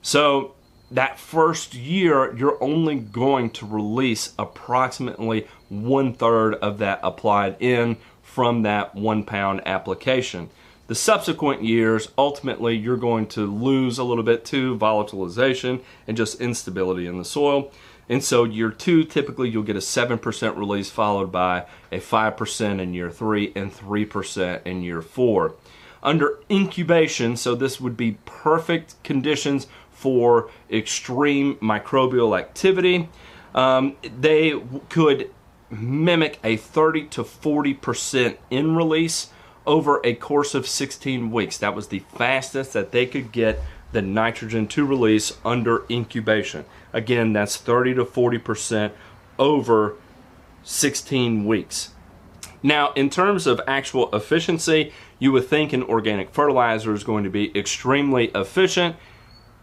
So 0.00 0.54
that 0.90 1.18
first 1.18 1.74
year, 1.74 2.36
you're 2.36 2.62
only 2.62 2.96
going 2.96 3.50
to 3.50 3.66
release 3.66 4.34
approximately 4.38 5.48
one 5.68 6.12
third 6.12 6.54
of 6.56 6.78
that 6.78 7.00
applied 7.02 7.56
N 7.60 7.96
from 8.22 8.62
that 8.62 8.94
one 8.94 9.24
pound 9.24 9.62
application. 9.66 10.50
The 10.88 10.94
subsequent 10.94 11.62
years, 11.62 12.08
ultimately, 12.18 12.76
you're 12.76 12.96
going 12.96 13.26
to 13.28 13.46
lose 13.46 13.98
a 13.98 14.04
little 14.04 14.24
bit 14.24 14.44
to 14.46 14.76
volatilization 14.76 15.80
and 16.06 16.16
just 16.16 16.40
instability 16.40 17.06
in 17.06 17.18
the 17.18 17.24
soil. 17.24 17.70
And 18.08 18.22
so, 18.22 18.44
year 18.44 18.70
two, 18.70 19.04
typically 19.04 19.48
you'll 19.48 19.62
get 19.62 19.76
a 19.76 19.80
7% 19.80 20.56
release, 20.56 20.90
followed 20.90 21.30
by 21.30 21.66
a 21.92 21.98
5% 21.98 22.80
in 22.80 22.94
year 22.94 23.10
three 23.10 23.52
and 23.54 23.72
3% 23.72 24.66
in 24.66 24.82
year 24.82 25.00
four. 25.02 25.54
Under 26.02 26.40
incubation, 26.50 27.36
so 27.36 27.54
this 27.54 27.80
would 27.80 27.96
be 27.96 28.18
perfect 28.24 29.00
conditions 29.04 29.68
for 29.92 30.50
extreme 30.68 31.54
microbial 31.56 32.36
activity. 32.36 33.08
Um, 33.54 33.96
they 34.20 34.60
could 34.88 35.30
mimic 35.70 36.40
a 36.42 36.56
30 36.56 37.06
to 37.06 37.22
40% 37.22 38.36
N 38.50 38.74
release 38.74 39.30
over 39.66 40.00
a 40.04 40.14
course 40.14 40.54
of 40.54 40.66
16 40.66 41.30
weeks. 41.30 41.58
That 41.58 41.74
was 41.74 41.88
the 41.88 42.00
fastest 42.00 42.72
that 42.72 42.92
they 42.92 43.06
could 43.06 43.32
get 43.32 43.60
the 43.92 44.02
nitrogen 44.02 44.66
to 44.68 44.86
release 44.86 45.36
under 45.44 45.84
incubation. 45.90 46.64
Again, 46.92 47.32
that's 47.32 47.56
30 47.56 47.94
to 47.94 48.04
40% 48.04 48.92
over 49.38 49.96
16 50.62 51.44
weeks. 51.44 51.90
Now, 52.62 52.92
in 52.92 53.10
terms 53.10 53.46
of 53.46 53.60
actual 53.66 54.14
efficiency, 54.14 54.92
you 55.18 55.32
would 55.32 55.46
think 55.46 55.72
an 55.72 55.82
organic 55.82 56.30
fertilizer 56.30 56.94
is 56.94 57.04
going 57.04 57.24
to 57.24 57.30
be 57.30 57.56
extremely 57.56 58.26
efficient 58.34 58.96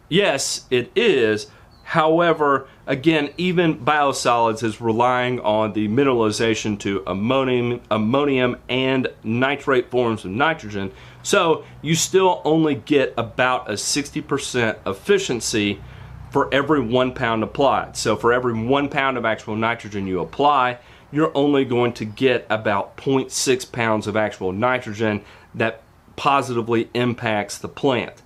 Yes, 0.10 0.65
it 0.72 0.91
is. 0.96 1.48
However, 1.89 2.67
again, 2.86 3.34
even 3.38 3.84
biosolids 3.84 4.62
is 4.62 4.79
relying 4.79 5.39
on 5.39 5.74
the 5.74 5.88
mineralization 5.88 6.77
to 6.81 7.01
ammonium, 7.08 7.81
ammonium 7.89 8.58
and 8.69 9.08
nitrate 9.24 9.89
forms 9.89 10.24
of 10.24 10.29
nitrogen. 10.29 10.91
So 11.24 11.65
you 11.81 11.96
still 11.96 12.43
only 12.46 12.75
get 12.75 13.15
about 13.17 13.72
a 13.72 13.74
60% 13.74 14.77
efficiency 14.86 15.81
for 16.29 16.53
every 16.53 16.79
one 16.79 17.12
pound 17.15 17.41
applied. 17.41 17.98
So 17.98 18.15
for 18.15 18.31
every 18.31 18.53
one 18.53 18.89
pound 18.89 19.17
of 19.17 19.25
actual 19.25 19.55
nitrogen 19.55 20.05
you 20.05 20.19
apply, 20.19 20.77
you're 21.12 21.36
only 21.36 21.65
going 21.65 21.93
to 21.93 22.05
get 22.05 22.46
about 22.51 22.98
0.6 22.98 23.72
pounds 23.72 24.05
of 24.05 24.15
actual 24.15 24.51
nitrogen 24.51 25.24
that 25.55 25.81
positively 26.15 26.88
impacts 26.93 27.58
the 27.58 27.67
plant. 27.67 28.22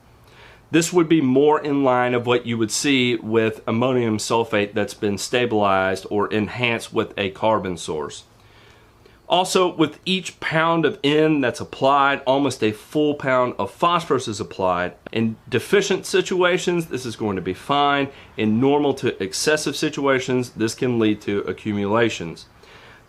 This 0.74 0.92
would 0.92 1.08
be 1.08 1.22
more 1.22 1.62
in 1.62 1.84
line 1.84 2.16
of 2.16 2.26
what 2.26 2.48
you 2.48 2.58
would 2.58 2.72
see 2.72 3.16
with 3.16 3.62
ammonium 3.68 4.18
sulfate 4.18 4.74
that's 4.74 4.96
been 4.96 5.20
stabilized 5.20 6.08
or 6.10 6.26
enhanced 6.34 6.92
with 6.92 7.14
a 7.16 7.30
carbon 7.30 7.78
source. 7.78 8.24
Also, 9.30 9.72
with 9.72 10.00
each 10.04 10.40
pound 10.40 10.84
of 10.84 11.00
N 11.04 11.42
that's 11.42 11.60
applied, 11.60 12.24
almost 12.26 12.64
a 12.64 12.72
full 12.72 13.14
pound 13.14 13.54
of 13.60 13.70
phosphorus 13.70 14.28
is 14.28 14.40
applied. 14.40 14.96
In 15.12 15.36
deficient 15.48 16.08
situations, 16.08 16.88
this 16.88 17.06
is 17.06 17.16
going 17.16 17.36
to 17.36 17.42
be 17.44 17.54
fine. 17.54 18.10
In 18.36 18.60
normal 18.60 18.96
to 18.96 19.22
excessive 19.22 19.76
situations, 19.76 20.50
this 20.54 20.74
can 20.74 20.98
lead 20.98 21.22
to 21.22 21.42
accumulations. 21.42 22.48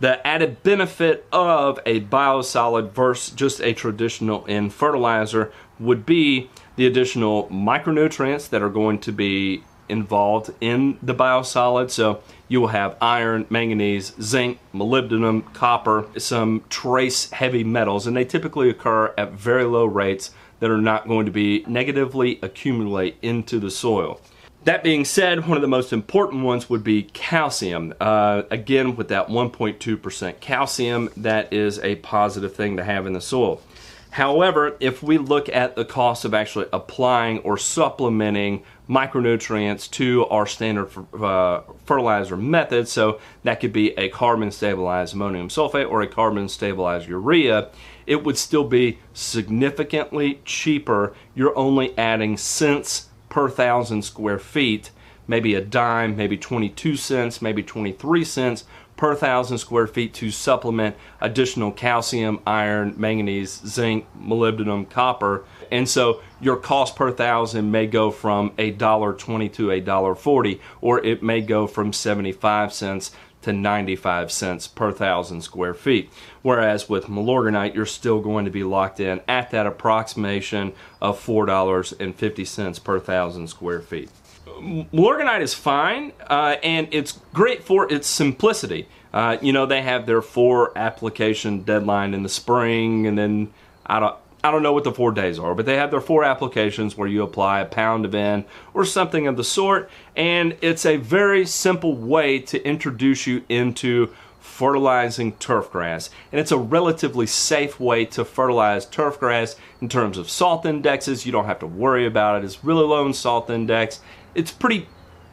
The 0.01 0.25
added 0.27 0.63
benefit 0.63 1.27
of 1.33 1.81
a 1.87 2.03
biosolid 2.03 2.91
versus 2.91 3.33
just 3.33 3.63
a 3.63 3.73
traditional 3.73 4.45
N 4.47 4.69
fertilizer 4.69 5.51
would 5.81 6.05
be 6.05 6.51
the 6.77 6.87
additional 6.87 7.47
micronutrients 7.49 8.49
that 8.51 8.63
are 8.63 8.71
going 8.71 8.99
to 9.01 9.13
be 9.13 9.63
involved 9.89 10.51
in 10.61 10.99
the 11.03 11.15
biosolid. 11.15 11.91
So 11.91 12.23
you 12.49 12.61
will 12.61 12.69
have 12.69 12.97
iron, 13.01 13.47
manganese, 13.51 14.15
zinc, 14.21 14.59
molybdenum, 14.73 15.53
copper, 15.53 16.07
some 16.19 16.65
trace 16.69 17.31
heavy 17.31 17.65
metals, 17.65 18.07
and 18.07 18.17
they 18.17 18.25
typically 18.25 18.71
occur 18.71 19.13
at 19.19 19.33
very 19.33 19.65
low 19.65 19.85
rates 19.85 20.31
that 20.61 20.71
are 20.71 20.81
not 20.81 21.07
going 21.09 21.27
to 21.27 21.33
be 21.33 21.65
negatively 21.67 22.39
accumulate 22.43 23.17
into 23.23 23.59
the 23.59 23.71
soil. 23.71 24.21
That 24.65 24.83
being 24.83 25.05
said, 25.05 25.47
one 25.47 25.59
of 25.59 25.63
the 25.63 25.69
most 25.69 25.93
important 25.93 26.43
ones 26.43 26.71
would 26.71 26.83
be 26.83 27.03
calcium. 27.03 27.93
Uh, 28.01 28.45
again, 28.51 28.97
with 28.97 29.09
that 29.09 29.29
1.2% 29.29 30.41
calcium, 30.41 31.11
that 31.19 31.53
is 31.53 31.79
a 31.81 31.97
positive 31.97 32.55
thing 32.55 32.79
to 32.79 32.85
have 32.85 33.07
in 33.07 33.13
the 33.13 33.21
soil. 33.21 33.61
However, 34.15 34.77
if 34.79 35.03
we 35.03 35.19
look 35.19 35.49
at 35.49 35.75
the 35.75 35.85
cost 35.85 36.25
of 36.25 36.35
actually 36.35 36.67
applying 36.73 37.41
or 37.41 37.59
supplementing 37.59 38.63
micronutrients 38.89 39.91
to 39.91 40.25
our 40.27 40.47
standard 40.47 40.89
uh, 41.21 41.63
fertilizer 41.85 42.37
method, 42.37 42.87
so 42.87 43.19
that 43.43 43.59
could 43.59 43.73
be 43.73 43.91
a 43.99 44.09
carbon 44.11 44.53
stabilized 44.53 45.15
ammonium 45.15 45.49
sulfate 45.49 45.91
or 45.91 46.01
a 46.01 46.07
carbon 46.07 46.49
stabilized 46.49 47.09
urea, 47.09 47.71
it 48.07 48.23
would 48.23 48.39
still 48.39 48.63
be 48.63 49.01
significantly 49.15 50.41
cheaper. 50.45 51.13
You're 51.35 51.59
only 51.59 51.99
adding 51.99 52.37
cents 52.37 53.09
per 53.29 53.51
thousand 53.51 54.03
square 54.03 54.39
feet, 54.39 54.93
maybe 55.27 55.57
a 55.57 55.61
dime, 55.61 56.17
maybe 56.17 56.37
22 56.37 56.95
cents, 56.95 57.43
maybe 57.43 57.65
23 57.65 58.23
cents 58.23 58.63
per 59.05 59.15
thousand 59.15 59.59
square 59.59 59.87
feet 59.87 60.15
to 60.15 60.31
supplement 60.31 60.97
additional 61.21 61.71
calcium, 61.71 62.41
iron, 62.47 62.95
manganese, 62.97 63.61
zinc, 63.67 64.07
molybdenum, 64.19 64.89
copper. 64.89 65.45
And 65.71 65.87
so 65.87 66.23
your 66.41 66.57
cost 66.57 66.97
per 66.97 67.13
thousand 67.13 67.71
may 67.71 67.87
go 67.87 68.11
from 68.11 68.55
a 68.57 68.71
dollar 68.71 69.13
twenty 69.13 69.51
to 69.51 69.71
a 69.71 69.81
dollar 69.81 70.15
forty, 70.15 70.59
or 70.81 71.05
it 71.05 71.23
may 71.23 71.43
go 71.43 71.67
from 71.67 71.93
75 71.93 72.73
cents 72.73 73.11
to 73.43 73.53
95 73.53 74.33
cents 74.33 74.67
per 74.67 74.91
thousand 74.91 75.43
square 75.43 75.75
feet. 75.75 76.11
Whereas 76.41 76.89
with 76.89 77.05
Milorganite, 77.05 77.75
you're 77.75 77.85
still 77.85 78.23
going 78.23 78.47
to 78.47 78.51
be 78.51 78.65
locked 78.65 79.01
in 79.01 79.21
at 79.29 79.51
that 79.51 79.67
approximation 79.67 80.73
of 81.03 81.23
$4.50 81.23 82.83
per 82.83 83.01
thousand 83.01 83.49
square 83.49 83.83
feet. 83.83 84.09
Milorganite 84.61 85.43
is 85.43 85.55
fine, 85.55 86.13
uh, 86.29 86.57
and 86.63 86.89
it's 86.91 87.21
great 87.33 87.65
for 87.65 87.91
its 87.93 88.07
simplicity. 88.07 88.89
Uh, 89.13 89.37
you 89.41 89.53
know, 89.53 89.67
they 89.67 89.83
have 89.83 90.07
their 90.07 90.23
four 90.23 90.77
application 90.77 91.63
deadline 91.63 92.15
in 92.15 92.23
the 92.23 92.29
spring, 92.29 93.07
and 93.07 93.17
then 93.17 93.53
I 93.87 94.01
don't. 94.01 94.17
I 94.43 94.51
don't 94.51 94.63
know 94.63 94.75
what 94.75 94.85
the 94.85 94.93
four 94.93 95.11
days 95.11 95.39
are, 95.39 95.55
but 95.55 95.65
they 95.65 95.77
have 95.77 95.91
their 95.91 96.03
four 96.03 96.23
applications 96.23 96.99
where 96.99 97.09
you 97.09 97.23
apply 97.23 97.61
a 97.61 97.65
pound 97.65 98.05
of 98.05 98.15
N 98.15 98.45
or 98.75 98.85
something 98.85 99.27
of 99.27 99.39
the 99.39 99.45
sort, 99.45 99.91
and 100.15 100.55
it's 100.61 100.85
a 100.85 100.99
very 100.99 101.47
simple 101.47 101.95
way 101.95 102.41
to 102.41 102.63
introduce 102.63 103.27
you 103.27 103.43
into 103.49 104.13
fertilizing 104.39 105.33
turf 105.37 105.73
grass. 105.73 106.11
And 106.31 106.39
it's 106.39 106.53
a 106.53 106.59
relatively 106.59 107.27
safe 107.27 107.81
way 107.81 108.05
to 108.05 108.23
fertilize 108.23 108.85
turf 108.85 109.19
grass 109.19 109.57
in 109.81 109.89
terms 109.89 110.19
of 110.19 110.29
salt 110.29 110.67
indexes. 110.67 111.25
You 111.25 111.33
don't 111.33 111.47
have 111.47 111.61
to 111.61 111.67
worry 111.67 112.05
about 112.05 112.37
it. 112.37 112.45
It's 112.45 112.63
really 112.63 112.85
low 112.85 113.07
in 113.07 113.15
salt 113.15 113.49
index 113.49 114.01
it's 114.35 114.51
pretty 114.51 114.89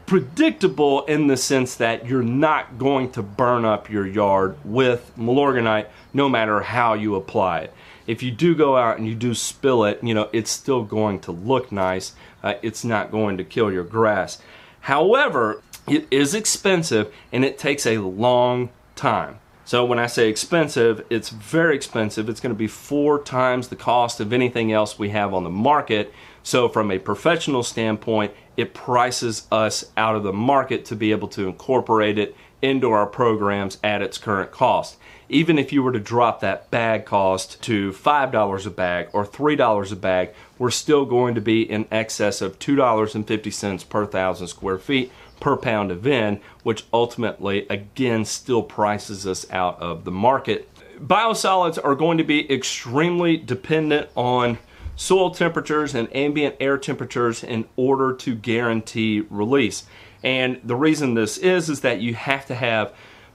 predictable 0.06 1.04
in 1.06 1.26
the 1.26 1.36
sense 1.36 1.76
that 1.76 2.06
you're 2.06 2.22
not 2.22 2.78
going 2.78 3.10
to 3.12 3.22
burn 3.22 3.64
up 3.64 3.88
your 3.88 4.06
yard 4.06 4.56
with 4.64 5.12
Milorganite 5.16 5.86
no 6.12 6.28
matter 6.28 6.60
how 6.60 6.94
you 6.94 7.14
apply 7.14 7.60
it. 7.60 7.74
If 8.06 8.22
you 8.22 8.30
do 8.30 8.54
go 8.54 8.76
out 8.76 8.98
and 8.98 9.06
you 9.06 9.14
do 9.14 9.32
spill 9.32 9.84
it, 9.84 10.02
you 10.02 10.12
know, 10.12 10.28
it's 10.32 10.50
still 10.50 10.82
going 10.82 11.20
to 11.20 11.32
look 11.32 11.70
nice. 11.70 12.12
Uh, 12.42 12.54
it's 12.62 12.84
not 12.84 13.10
going 13.10 13.36
to 13.38 13.44
kill 13.44 13.72
your 13.72 13.84
grass. 13.84 14.42
However, 14.80 15.62
it 15.86 16.08
is 16.10 16.34
expensive 16.34 17.12
and 17.32 17.44
it 17.44 17.58
takes 17.58 17.86
a 17.86 17.98
long 17.98 18.70
time. 18.96 19.38
So 19.64 19.84
when 19.84 19.98
I 19.98 20.06
say 20.06 20.28
expensive, 20.28 21.06
it's 21.08 21.28
very 21.28 21.76
expensive. 21.76 22.28
It's 22.28 22.40
going 22.40 22.54
to 22.54 22.58
be 22.58 22.66
four 22.66 23.22
times 23.22 23.68
the 23.68 23.76
cost 23.76 24.18
of 24.20 24.32
anything 24.32 24.72
else 24.72 24.98
we 24.98 25.10
have 25.10 25.32
on 25.32 25.44
the 25.44 25.50
market. 25.50 26.12
So 26.42 26.68
from 26.68 26.90
a 26.90 26.98
professional 26.98 27.62
standpoint, 27.62 28.32
it 28.56 28.74
prices 28.74 29.46
us 29.50 29.90
out 29.96 30.16
of 30.16 30.22
the 30.22 30.32
market 30.32 30.84
to 30.86 30.96
be 30.96 31.12
able 31.12 31.28
to 31.28 31.46
incorporate 31.46 32.18
it 32.18 32.36
into 32.60 32.90
our 32.90 33.06
programs 33.06 33.78
at 33.82 34.02
its 34.02 34.18
current 34.18 34.52
cost. 34.52 34.96
Even 35.28 35.58
if 35.58 35.72
you 35.72 35.82
were 35.82 35.92
to 35.92 35.98
drop 35.98 36.40
that 36.40 36.70
bag 36.70 37.04
cost 37.04 37.60
to 37.62 37.90
$5 37.92 38.66
a 38.66 38.70
bag 38.70 39.08
or 39.12 39.26
$3 39.26 39.92
a 39.92 39.96
bag, 39.96 40.30
we're 40.58 40.70
still 40.70 41.04
going 41.04 41.34
to 41.34 41.40
be 41.40 41.62
in 41.62 41.86
excess 41.90 42.40
of 42.40 42.58
$2.50 42.58 43.88
per 43.88 44.06
thousand 44.06 44.46
square 44.48 44.78
feet 44.78 45.10
per 45.40 45.56
pound 45.56 45.90
of 45.90 46.06
N, 46.06 46.40
which 46.62 46.84
ultimately, 46.92 47.66
again, 47.68 48.24
still 48.24 48.62
prices 48.62 49.26
us 49.26 49.50
out 49.50 49.80
of 49.80 50.04
the 50.04 50.12
market. 50.12 50.68
Biosolids 51.00 51.82
are 51.82 51.96
going 51.96 52.18
to 52.18 52.24
be 52.24 52.50
extremely 52.52 53.36
dependent 53.36 54.08
on 54.14 54.58
soil 54.96 55.30
temperatures 55.30 55.94
and 55.94 56.14
ambient 56.14 56.56
air 56.60 56.78
temperatures 56.78 57.42
in 57.42 57.66
order 57.76 58.12
to 58.14 58.34
guarantee 58.34 59.24
release. 59.30 59.84
And 60.22 60.60
the 60.62 60.76
reason 60.76 61.14
this 61.14 61.38
is, 61.38 61.68
is 61.68 61.80
that 61.80 62.00
you 62.00 62.14
have 62.14 62.46
to 62.46 62.54
have 62.54 62.92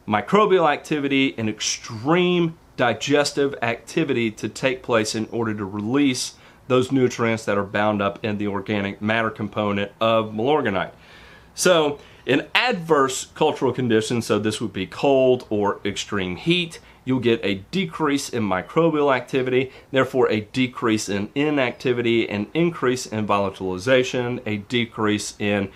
microbial 0.08 0.72
activity 0.72 1.36
and 1.38 1.50
extreme 1.50 2.58
digestive 2.78 3.56
activity 3.62 4.32
to 4.32 4.48
take 4.48 4.84
place 4.84 5.16
in 5.16 5.28
order 5.32 5.54
to 5.54 5.66
release 5.66 6.36
those 6.68 6.92
nutrients 6.92 7.46
that 7.46 7.58
are 7.58 7.64
bound 7.64 8.02
up 8.02 8.24
in 8.24 8.38
the 8.38 8.48
organic 8.48 9.02
matter 9.02 9.30
component 9.30 9.92
of 10.00 10.32
Milorganite. 10.32 10.92
So, 11.56 12.00
in 12.26 12.46
adverse 12.54 13.26
cultural 13.36 13.72
conditions, 13.72 14.26
so 14.26 14.38
this 14.38 14.60
would 14.60 14.74
be 14.74 14.86
cold 14.86 15.48
or 15.50 15.80
extreme 15.86 16.36
heat, 16.36 16.80
you'll 17.08 17.20
get 17.22 17.40
a 17.42 17.56
decrease 17.72 18.28
in 18.28 18.44
microbial 18.44 19.16
activity, 19.16 19.72
therefore 19.92 20.30
a 20.30 20.42
decrease 20.42 21.08
in 21.08 21.30
inactivity, 21.36 22.28
an 22.28 22.48
increase 22.54 23.06
in 23.06 23.26
volatilization, 23.26 24.42
a 24.46 24.58
decrease 24.58 25.34
in 25.40 25.70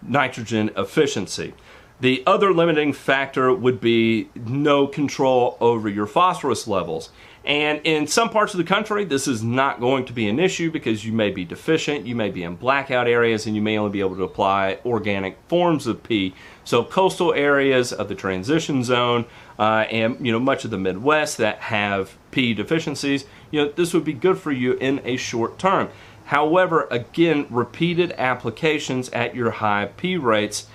nitrogen 0.00 0.70
efficiency. 0.76 1.52
The 2.00 2.22
other 2.28 2.54
limiting 2.54 2.92
factor 2.92 3.52
would 3.52 3.80
be 3.80 4.28
no 4.36 4.86
control 4.86 5.56
over 5.60 5.88
your 5.88 6.06
phosphorus 6.06 6.68
levels. 6.68 7.10
And 7.44 7.80
in 7.82 8.06
some 8.06 8.30
parts 8.30 8.52
of 8.54 8.58
the 8.58 8.64
country, 8.64 9.04
this 9.04 9.26
is 9.26 9.42
not 9.42 9.80
going 9.80 10.04
to 10.04 10.12
be 10.12 10.28
an 10.28 10.38
issue 10.38 10.70
because 10.70 11.04
you 11.04 11.12
may 11.12 11.30
be 11.30 11.44
deficient, 11.44 12.06
you 12.06 12.14
may 12.14 12.30
be 12.30 12.44
in 12.44 12.56
blackout 12.56 13.08
areas, 13.08 13.46
and 13.46 13.56
you 13.56 13.62
may 13.62 13.78
only 13.78 13.90
be 13.90 14.00
able 14.00 14.16
to 14.16 14.22
apply 14.22 14.78
organic 14.84 15.38
forms 15.48 15.86
of 15.86 16.02
P. 16.02 16.34
So 16.62 16.84
coastal 16.84 17.32
areas 17.32 17.92
of 17.92 18.08
the 18.08 18.14
transition 18.14 18.84
zone 18.84 19.24
uh, 19.58 19.86
and 19.90 20.24
you 20.24 20.32
know 20.32 20.40
much 20.40 20.64
of 20.64 20.70
the 20.70 20.78
Midwest 20.78 21.38
that 21.38 21.58
have 21.58 22.16
P 22.30 22.54
deficiencies, 22.54 23.24
you 23.50 23.64
know 23.64 23.72
this 23.72 23.92
would 23.94 24.04
be 24.04 24.12
good 24.12 24.38
for 24.38 24.52
you 24.52 24.74
in 24.74 25.00
a 25.04 25.16
short 25.16 25.58
term. 25.58 25.88
However, 26.26 26.86
again, 26.90 27.46
repeated 27.48 28.12
applications 28.18 29.08
at 29.10 29.34
your 29.34 29.50
high 29.50 29.86
P 29.96 30.16
rates 30.16 30.66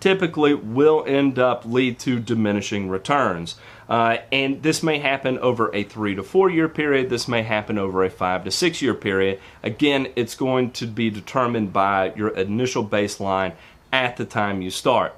typically 0.00 0.54
will 0.54 1.04
end 1.06 1.38
up 1.38 1.64
lead 1.64 1.98
to 2.00 2.18
diminishing 2.18 2.88
returns. 2.88 3.56
Uh, 3.88 4.18
and 4.32 4.62
this 4.62 4.82
may 4.82 4.98
happen 4.98 5.38
over 5.38 5.74
a 5.74 5.82
three 5.84 6.14
to 6.14 6.22
four 6.22 6.48
year 6.48 6.68
period. 6.68 7.10
This 7.10 7.28
may 7.28 7.42
happen 7.42 7.76
over 7.76 8.04
a 8.04 8.10
five 8.10 8.44
to 8.44 8.50
six 8.50 8.80
year 8.80 8.94
period. 8.94 9.40
Again, 9.62 10.08
it's 10.16 10.34
going 10.34 10.70
to 10.72 10.86
be 10.86 11.10
determined 11.10 11.72
by 11.72 12.14
your 12.14 12.28
initial 12.28 12.84
baseline 12.84 13.52
at 13.92 14.16
the 14.16 14.24
time 14.24 14.62
you 14.62 14.70
start. 14.70 15.14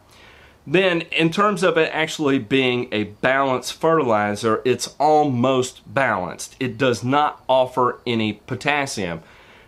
Then, 0.66 1.02
in 1.02 1.30
terms 1.30 1.62
of 1.62 1.76
it 1.76 1.90
actually 1.92 2.38
being 2.38 2.88
a 2.92 3.04
balanced 3.04 3.72
fertilizer, 3.74 4.62
it's 4.64 4.94
almost 4.98 5.82
balanced. 5.92 6.54
It 6.60 6.78
does 6.78 7.02
not 7.02 7.42
offer 7.48 8.00
any 8.06 8.34
potassium. 8.34 9.22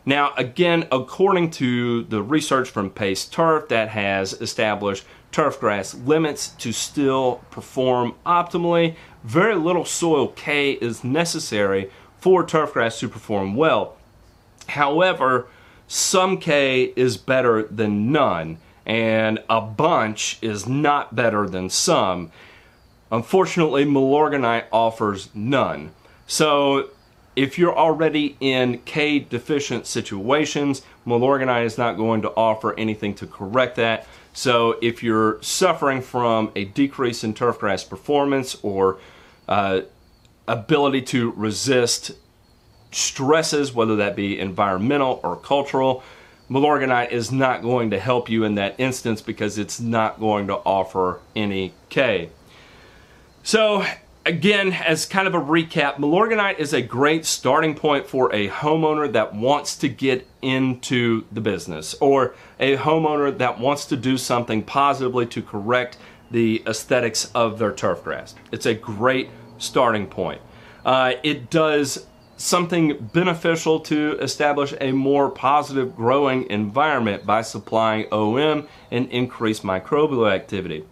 Now, 0.06 0.32
again, 0.36 0.86
according 0.92 1.50
to 1.52 2.04
the 2.04 2.22
research 2.22 2.70
from 2.70 2.90
Pace 2.90 3.24
Turf 3.24 3.68
that 3.68 3.88
has 3.88 4.34
established 4.34 5.04
turfgrass 5.32 6.06
limits 6.06 6.48
to 6.48 6.72
still 6.72 7.40
perform 7.50 8.14
optimally, 8.24 8.94
very 9.24 9.56
little 9.56 9.84
soil 9.84 10.28
K 10.28 10.72
is 10.72 11.02
necessary 11.02 11.90
for 12.20 12.44
turfgrass 12.44 13.00
to 13.00 13.08
perform 13.08 13.56
well. 13.56 13.96
However, 14.68 15.46
some 15.88 16.38
K 16.38 16.92
is 16.94 17.16
better 17.16 17.64
than 17.64 18.12
none, 18.12 18.58
and 18.86 19.42
a 19.48 19.60
bunch 19.60 20.38
is 20.42 20.66
not 20.66 21.14
better 21.14 21.48
than 21.48 21.70
some. 21.70 22.30
Unfortunately, 23.10 23.84
Milorganite 23.84 24.64
offers 24.72 25.28
none. 25.34 25.92
So 26.26 26.90
if 27.36 27.58
you're 27.58 27.76
already 27.76 28.36
in 28.40 28.78
K 28.78 29.18
deficient 29.18 29.86
situations, 29.86 30.82
Milorganite 31.06 31.64
is 31.64 31.78
not 31.78 31.96
going 31.96 32.22
to 32.22 32.30
offer 32.30 32.78
anything 32.78 33.14
to 33.16 33.26
correct 33.26 33.76
that. 33.76 34.06
So 34.32 34.76
if 34.82 35.02
you're 35.02 35.40
suffering 35.42 36.02
from 36.02 36.50
a 36.56 36.64
decrease 36.64 37.22
in 37.22 37.34
turfgrass 37.34 37.88
performance 37.88 38.56
or 38.62 38.98
uh, 39.48 39.82
ability 40.48 41.02
to 41.02 41.30
resist 41.32 42.12
stresses, 42.90 43.72
whether 43.72 43.96
that 43.96 44.16
be 44.16 44.38
environmental 44.38 45.20
or 45.22 45.36
cultural, 45.36 46.02
Milorganite 46.50 47.10
is 47.10 47.32
not 47.32 47.62
going 47.62 47.90
to 47.90 47.98
help 47.98 48.28
you 48.28 48.44
in 48.44 48.54
that 48.56 48.74
instance 48.78 49.22
because 49.22 49.56
it's 49.58 49.80
not 49.80 50.20
going 50.20 50.46
to 50.48 50.54
offer 50.54 51.20
any 51.34 51.72
K. 51.88 52.28
So 53.42 53.84
again, 54.26 54.72
as 54.72 55.06
kind 55.06 55.26
of 55.26 55.34
a 55.34 55.40
recap, 55.40 55.96
Milorganite 55.96 56.58
is 56.58 56.72
a 56.72 56.82
great 56.82 57.24
starting 57.24 57.74
point 57.74 58.06
for 58.06 58.34
a 58.34 58.48
homeowner 58.48 59.10
that 59.12 59.34
wants 59.34 59.76
to 59.76 59.88
get 59.88 60.26
into 60.42 61.24
the 61.32 61.40
business 61.40 61.94
or 62.00 62.34
a 62.60 62.76
homeowner 62.76 63.36
that 63.38 63.58
wants 63.58 63.86
to 63.86 63.96
do 63.96 64.16
something 64.16 64.62
positively 64.62 65.26
to 65.26 65.42
correct 65.42 65.96
the 66.30 66.62
aesthetics 66.66 67.30
of 67.34 67.58
their 67.58 67.72
turf 67.72 68.02
grass. 68.02 68.34
It's 68.50 68.66
a 68.66 68.74
great 68.74 69.30
starting 69.58 70.06
point. 70.06 70.40
Uh, 70.84 71.14
it 71.23 71.49
does 71.50 72.06
something 72.36 73.10
beneficial 73.12 73.80
to 73.80 74.18
establish 74.20 74.75
a 74.80 74.92
more 74.92 75.30
positive 75.30 75.94
growing 75.94 76.49
environment 76.50 77.25
by 77.25 77.42
supplying 77.42 78.06
OM 78.12 78.66
and 78.90 79.08
increased 79.10 79.62
microbial 79.62 80.30
activity. 80.30 80.84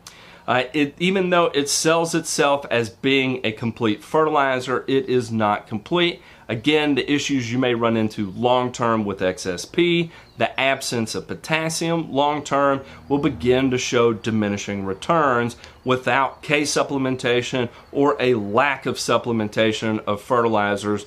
Uh, 0.46 0.64
it, 0.72 0.94
even 0.98 1.30
though 1.30 1.46
it 1.46 1.68
sells 1.68 2.14
itself 2.14 2.66
as 2.70 2.90
being 2.90 3.40
a 3.44 3.52
complete 3.52 4.02
fertilizer, 4.02 4.84
it 4.88 5.08
is 5.08 5.30
not 5.30 5.68
complete. 5.68 6.20
Again, 6.48 6.96
the 6.96 7.10
issues 7.10 7.52
you 7.52 7.58
may 7.58 7.74
run 7.74 7.96
into 7.96 8.30
long 8.32 8.72
term 8.72 9.04
with 9.04 9.22
excess 9.22 9.64
P, 9.64 10.10
the 10.38 10.58
absence 10.60 11.14
of 11.14 11.28
potassium 11.28 12.12
long 12.12 12.42
term 12.42 12.82
will 13.08 13.18
begin 13.18 13.70
to 13.70 13.78
show 13.78 14.12
diminishing 14.12 14.84
returns 14.84 15.56
without 15.84 16.42
K 16.42 16.62
supplementation 16.62 17.68
or 17.92 18.16
a 18.18 18.34
lack 18.34 18.84
of 18.84 18.96
supplementation 18.96 20.00
of 20.04 20.20
fertilizers 20.20 21.06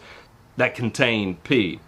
that 0.58 0.76
contain 0.76 1.36
P. 1.38 1.80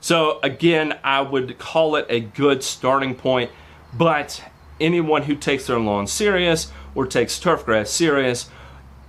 So, 0.00 0.38
again, 0.42 0.98
I 1.02 1.22
would 1.22 1.58
call 1.58 1.96
it 1.96 2.06
a 2.08 2.20
good 2.20 2.62
starting 2.62 3.14
point, 3.14 3.50
but 3.92 4.42
anyone 4.80 5.22
who 5.22 5.34
takes 5.34 5.66
their 5.66 5.78
lawn 5.78 6.06
serious 6.06 6.70
or 6.94 7.06
takes 7.06 7.38
turfgrass 7.38 7.86
serious, 7.86 8.50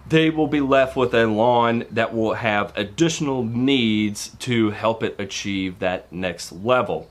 they 0.08 0.30
will 0.30 0.48
be 0.48 0.62
left 0.62 0.96
with 0.96 1.13
a 1.13 1.26
lawn 1.26 1.86
that 1.91 2.13
will 2.13 2.36
have 2.36 2.72
additional 2.78 3.44
needs 3.44 4.30
to 4.39 4.72
help 4.72 5.04
it 5.04 5.20
achieve 5.20 5.80
that 5.80 6.12
next 6.12 6.52
level. 6.52 7.10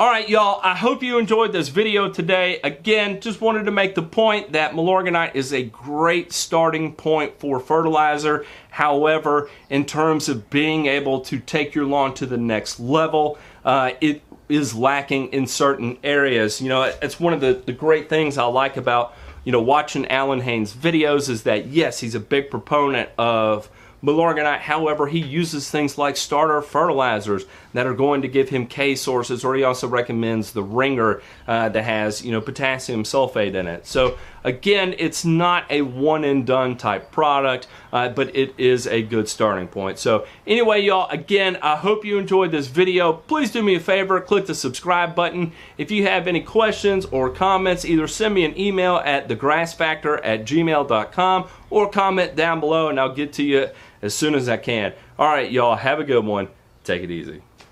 Alright 0.00 0.30
y'all, 0.30 0.62
I 0.64 0.74
hope 0.74 1.02
you 1.02 1.18
enjoyed 1.18 1.52
this 1.52 1.68
video 1.68 2.08
today. 2.08 2.58
Again, 2.64 3.20
just 3.20 3.42
wanted 3.42 3.64
to 3.64 3.70
make 3.70 3.94
the 3.94 4.02
point 4.02 4.52
that 4.52 4.72
Milorganite 4.72 5.34
is 5.34 5.52
a 5.52 5.62
great 5.62 6.32
starting 6.32 6.94
point 6.94 7.38
for 7.38 7.60
fertilizer. 7.60 8.46
However, 8.70 9.50
in 9.68 9.84
terms 9.84 10.30
of 10.30 10.48
being 10.48 10.86
able 10.86 11.20
to 11.20 11.38
take 11.38 11.74
your 11.74 11.84
lawn 11.84 12.14
to 12.14 12.24
the 12.24 12.38
next 12.38 12.80
level, 12.80 13.36
uh, 13.62 13.90
it 14.00 14.22
is 14.48 14.74
lacking 14.74 15.34
in 15.34 15.46
certain 15.46 15.98
areas. 16.02 16.62
You 16.62 16.70
know, 16.70 16.84
it's 17.02 17.20
one 17.20 17.34
of 17.34 17.42
the, 17.42 17.62
the 17.66 17.74
great 17.74 18.08
things 18.08 18.38
I 18.38 18.44
like 18.44 18.78
about 18.78 19.14
you 19.44 19.52
know, 19.52 19.60
watching 19.60 20.06
Allyn 20.06 20.40
Hane's 20.40 20.74
videos 20.74 21.28
is 21.28 21.42
that 21.42 21.66
yes, 21.66 22.00
he's 22.00 22.14
a 22.14 22.20
big 22.20 22.50
proponent 22.50 23.10
of 23.18 23.70
Milorganite. 24.02 24.60
However, 24.60 25.06
he 25.06 25.18
uses 25.18 25.70
things 25.70 25.98
like 25.98 26.16
starter 26.16 26.62
fertilizers 26.62 27.44
that 27.72 27.86
are 27.86 27.94
going 27.94 28.22
to 28.22 28.28
give 28.28 28.48
him 28.48 28.66
K 28.66 28.94
sources, 28.94 29.44
or 29.44 29.54
he 29.54 29.62
also 29.62 29.86
recommends 29.86 30.52
the 30.52 30.62
ringer 30.62 31.22
uh, 31.46 31.68
that 31.68 31.84
has, 31.84 32.24
you 32.24 32.32
know, 32.32 32.40
potassium 32.40 33.04
sulfate 33.04 33.54
in 33.54 33.66
it. 33.66 33.86
So 33.86 34.16
again, 34.42 34.94
it's 34.98 35.24
not 35.24 35.70
a 35.70 35.82
one 35.82 36.24
and 36.24 36.46
done 36.46 36.76
type 36.76 37.12
product, 37.12 37.68
uh, 37.92 38.08
but 38.08 38.34
it 38.34 38.54
is 38.58 38.86
a 38.86 39.02
good 39.02 39.28
starting 39.28 39.68
point. 39.68 39.98
So 39.98 40.26
anyway, 40.46 40.82
y'all, 40.82 41.08
again, 41.10 41.58
I 41.62 41.76
hope 41.76 42.04
you 42.04 42.18
enjoyed 42.18 42.50
this 42.50 42.66
video. 42.66 43.12
Please 43.12 43.50
do 43.50 43.62
me 43.62 43.76
a 43.76 43.80
favor, 43.80 44.20
click 44.20 44.46
the 44.46 44.54
subscribe 44.54 45.14
button. 45.14 45.52
If 45.78 45.90
you 45.90 46.04
have 46.04 46.26
any 46.26 46.40
questions 46.40 47.04
or 47.06 47.30
comments, 47.30 47.84
either 47.84 48.08
send 48.08 48.34
me 48.34 48.44
an 48.44 48.58
email 48.58 48.96
at 48.96 49.28
thegrassfactor 49.28 50.20
at 50.24 50.44
gmail.com 50.44 51.48
or 51.70 51.90
comment 51.90 52.34
down 52.34 52.60
below 52.60 52.88
and 52.88 52.98
I'll 52.98 53.14
get 53.14 53.32
to 53.34 53.44
you 53.44 53.68
as 54.02 54.14
soon 54.14 54.34
as 54.34 54.48
I 54.48 54.56
can. 54.56 54.92
All 55.18 55.28
right, 55.28 55.50
y'all, 55.50 55.76
have 55.76 56.00
a 56.00 56.04
good 56.04 56.24
one. 56.24 56.48
Take 56.84 57.02
it 57.02 57.10
easy. 57.10 57.42